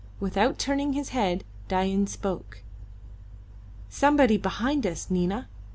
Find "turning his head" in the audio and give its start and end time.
0.57-1.43